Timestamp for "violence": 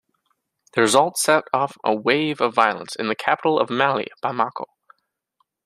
2.55-2.95